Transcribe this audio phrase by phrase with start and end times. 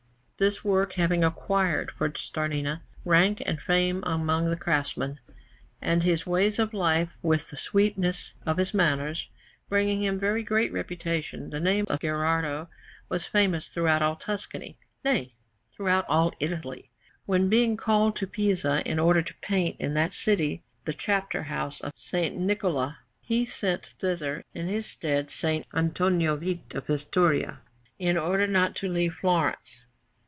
[0.37, 5.19] This work having acquired for Starnina rank and fame among the craftsmen,
[5.79, 9.29] and his ways of life, with the sweetness of his manners,
[9.69, 12.69] bringing him very great reputation, the name of Gherardo
[13.07, 15.35] was famous throughout all Tuscany nay,
[15.71, 16.89] throughout all Italy
[17.27, 21.81] when, being called to Pisa in order to paint in that city the Chapter house
[21.81, 22.13] of S.
[22.33, 25.31] Niccola, he sent thither in his stead
[25.75, 27.59] Antonio Vite of Pistoia,
[27.99, 29.85] in order not to leave Florence.